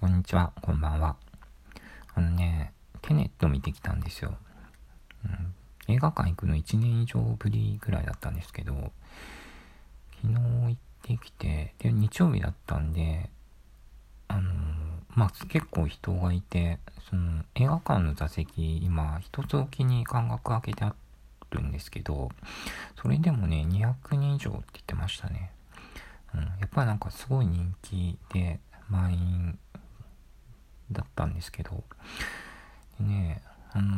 [0.00, 1.16] こんにちは、こんばんは。
[2.14, 4.36] あのね、テネット見てきたんですよ。
[5.24, 8.92] うん、映画館行くの1年以上ぶりぐらいだったんですけど、
[10.20, 13.30] 昨日行ってきて、で、日曜日だったんで、
[14.28, 14.50] あの、
[15.14, 20.94] まあ、結構人がいて、その、映画館の座席、今、一つ置きに間隔空けてあ
[21.50, 22.30] るんですけど、
[23.00, 25.52] それでもね、200人以上って言ってましたね。
[26.34, 29.58] うん、やっぱりなんかすごい人気で、満員
[30.90, 31.82] だったんですけど、
[32.98, 33.42] でね、
[33.72, 33.90] あのー、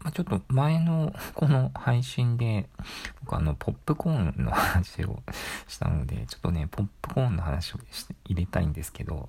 [0.00, 2.68] まあ、ちょっと前の この配信で、
[3.20, 5.22] 僕あの、ポップコーンの話を
[5.68, 9.28] したので、ちょっとね、ポップコーンの話をして入れたいんですけど、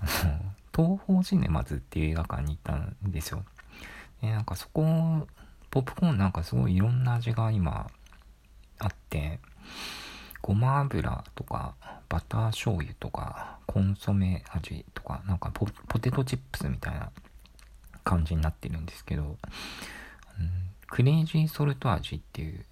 [0.00, 3.44] あの、東宝シネマズっていう映画館に行ったんですよ。
[4.20, 5.28] で、なんかそこ、
[5.70, 7.88] ポップコーンなんかすごいいろんな味が今
[8.78, 9.40] あって、
[10.44, 11.74] ごま油とか、
[12.10, 17.10] バター醤油とか、コンソメ味とか、なんかポテトチップスみたいな
[18.04, 19.38] 感じになってるんですけど、うん、
[20.86, 22.62] クレイジーソルト味っていう、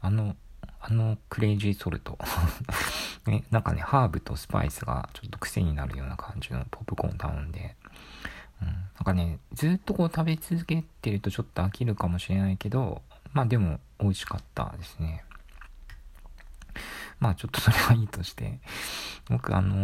[0.00, 0.34] あの、
[0.80, 2.18] あのクレイジーソルト
[3.30, 7.76] ね、なんかね、ハーブとスパイスがちょっと癖になるような感じのポップコーン頼んで、
[8.60, 15.22] うん、なんかね、ずっとこう食べ続けてるとちょっと飽きるかもしれないけど、まあでも美味しかったですね。
[17.20, 18.60] まあちょっとそれはいいとして、
[19.28, 19.76] 僕あの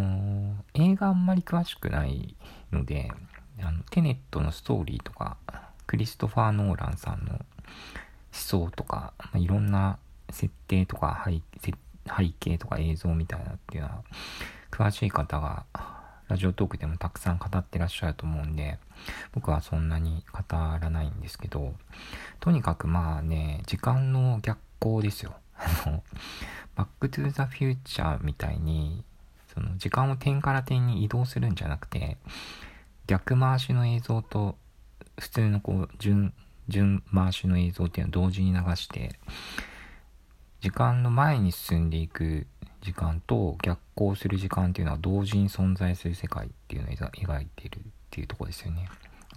[0.74, 2.36] ー、映画あんまり詳しくない
[2.72, 3.10] ので、
[3.62, 5.36] あのテネットのストーリーとか、
[5.86, 7.42] クリストファー・ノーランさんの思
[8.32, 9.98] 想とか、まあ、いろんな
[10.30, 11.24] 設定とか
[11.60, 11.74] 背
[12.06, 14.02] 背景とか映像みたいなっていうのは、
[14.70, 15.64] 詳しい方が
[16.28, 18.78] ラジオトークでもたくさん語ってらっしゃると思うんで、
[19.32, 21.74] 僕はそんなに語らないんですけど、
[22.40, 25.34] とにかくまあね、時間の逆行ですよ。
[25.65, 26.03] あの、
[26.77, 29.05] バックトゥーザフューチャーみたいに、
[29.53, 32.19] その時間を点から点に移動するんじゃなくて、
[33.07, 34.57] 逆回しの映像と
[35.19, 36.33] 普通のこう順、
[36.69, 39.19] 順回しの映像っていうのを同時に流して、
[40.61, 42.47] 時間の前に進んでいく
[42.80, 47.80] 時間と逆行する時間っていうのは同時に存在する世界っていうのを描いてるっ
[48.11, 48.89] ていうとこですよね。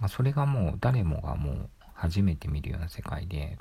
[0.08, 3.58] それがもう誰もがもう初めて見るような世界で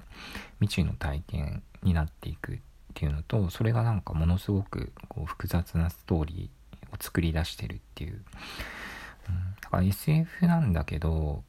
[0.60, 2.58] 未知の体験になっていくっ
[2.94, 11.44] ていうのとそれがなんかものすごくこう複雑なストーリーを作り出してるっていう、うん、だから SF なんだけど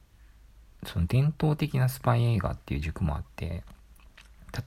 [0.85, 3.63] その伝統的なスパイ映画っていう軸もあって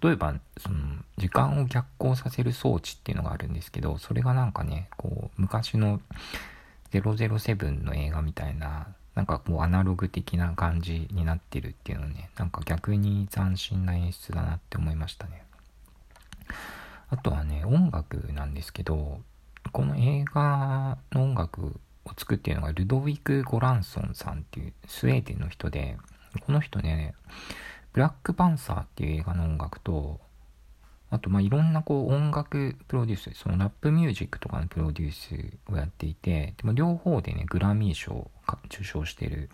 [0.02, 0.78] 例えばその
[1.18, 6.00] 時間を逆行させる装置っていうのがあるんですけどそれがなんかねこう昔の
[6.92, 15.44] 007の映画みたいななんかこうアナログ的な感じになってるっていうのねなんか逆に斬新な演出だなって思いましたね。
[17.10, 19.20] あとはね、音楽なんですけど、
[19.70, 25.98] この映画の音楽を作っているのがルドウィク・ゴランソンさんっていうスウェーデンの人で、
[26.46, 27.14] この人ね、
[27.92, 30.20] ブラックパンサーっていう映画の音楽と、
[31.10, 38.30] あと、まあ、いろんなこう音楽プロデュース、そのラップミュージックとかのプロデュースをやっていて、でも両方でね、グラミー賞を
[38.66, 39.50] 受賞している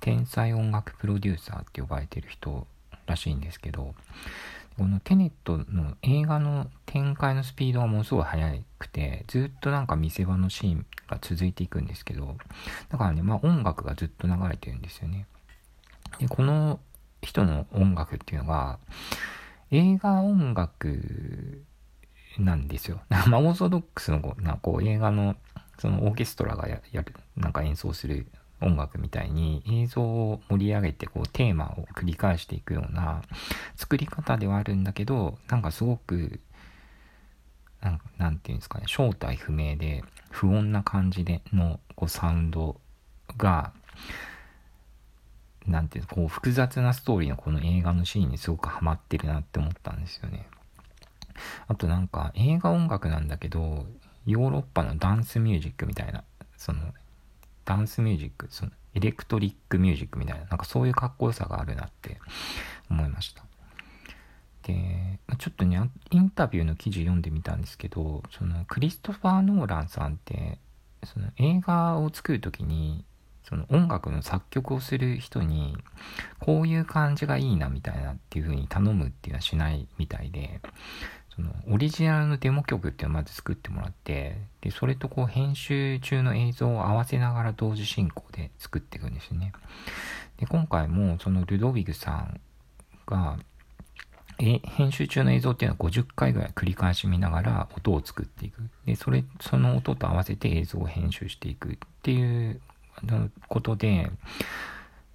[0.00, 2.66] 天才音楽プロデューサーって呼ばれてる人
[3.06, 3.94] らしいんですけど、
[4.76, 12.36] このテネットの映画の展開のスピードがものすごい速くて、ずっとなんか見せ場のシーンが続いていくんですけど、
[12.88, 15.26] だからね、まあ音楽がずっと流れてるんですよね。
[16.18, 16.80] で、この
[17.22, 18.78] 人の音楽っていうのが、
[19.70, 21.64] 映画音楽
[22.38, 23.00] なんですよ。
[23.28, 25.36] まあオーソドックスのこうなこう映画の
[25.78, 28.26] そのオーケストラがやる、なんか演奏する
[28.64, 33.22] 音楽みたいに映像を盛り上げてこうテーマを繰り返していくような
[33.76, 36.40] 作り方ではあるんだけどなんかすごく
[37.80, 42.80] なんなんていうんですかね正体不明で不穏な感じでのこうサウンド
[43.36, 43.72] が
[45.66, 50.46] なんていうのこう複雑なストーリーのこの映画のシーンにすごくハマってるなって思ったんですよね。
[51.66, 53.86] あとなんか映画音楽なんだけど
[54.26, 56.22] ヨーロッパのダンスミュージックみたいな
[56.56, 56.80] その
[57.64, 62.18] ダンスミュージック、そのエレクトリックミュージックみたいな、なんかそういうかっこよさがあるなって
[62.90, 63.44] 思いました。
[64.62, 70.58] で、ちょっとね、インタビューの記事読んでみたんですけど、そのクリストファー・ノーランさんって、
[71.04, 73.04] その映画を作る時に、
[73.42, 75.76] その音楽の作曲をする人に、
[76.38, 80.60] こういう感じがいいなみたいなっていう風に頼むっていうのはしないみたいで、
[81.34, 89.52] そのオリジナルのデモ曲っていうのをまず作ってもらってでそれとこう編集中の映像を合わせながら同時進行で作っていくんですよね
[90.38, 92.40] で今回もそのルドウィグさん
[93.06, 93.38] が
[94.38, 98.62] え編集中の映像っていうのは50回ぐらい繰り返し見ながら音を作っていく。
[98.84, 102.60] で、それ、その音と合わせて映像を編集していくっていう
[103.48, 104.10] ことで、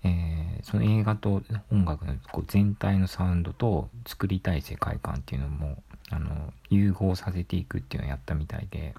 [0.04, 1.42] えー、その映画と
[1.72, 8.96] 音楽のこう全体のサウンドと作りたい世界観っていうのもあの融合させていくっていうのをやったみたいで、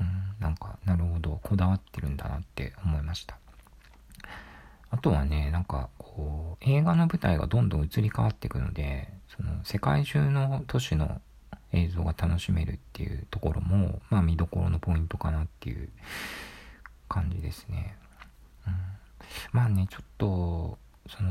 [0.00, 0.08] うん、
[0.40, 3.36] なんかなるほどこだわってるんだなって思いました。
[4.90, 11.20] あとはねなんかこう映画の舞台がどんどん移り変わっていくのでその世界中の都市の
[11.72, 15.88] 映像が楽しめるっていうところもまあ見どころのポイントかなっていう
[17.12, 17.94] 感じですね、
[18.66, 18.74] うん。
[19.52, 21.30] まあね、ちょっと、その、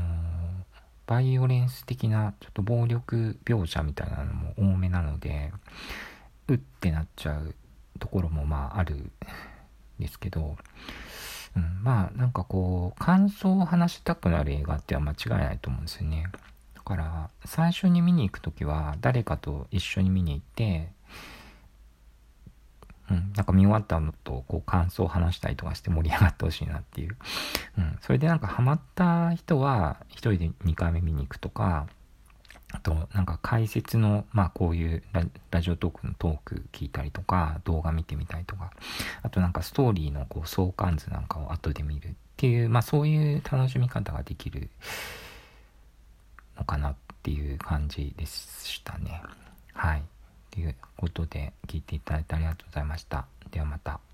[1.12, 5.52] バイオレンス的な、ちょっと暴力描写みたいなのも多めなので、
[6.48, 7.54] うってなっちゃう
[7.98, 9.12] ところもまああるん
[9.98, 10.56] ですけど、
[11.54, 16.28] うん、まあなんかこう、感想を話したくなる映画っては間違いないと思うんですよね。
[16.74, 20.92] だから、最初に見に行く時は、誰かと一緒に見に行って、
[23.10, 27.16] うん、なんか見終わったのとこう感想を話したりとかして盛り上がってほしいなっていう。
[27.78, 31.86] うん、それでなんかハマった人は1人で2回目見に行くとか、
[32.72, 35.02] あとなんか解説の、まあこういう
[35.50, 38.72] ラジオトークのトーク聞いたりとか、動画見てみたりとか、
[39.22, 44.70] あとなんかストーリーのこう相関図なんかを後で見るっていう、まあそういう楽しみ方ができる
[46.56, 49.22] のかなっていう感じでしたね。
[49.74, 50.02] はい。
[50.52, 53.26] ということで聞いていただいてありがとうございました。
[53.50, 54.11] ではまた。